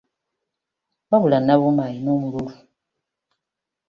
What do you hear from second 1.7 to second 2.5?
alina omululu!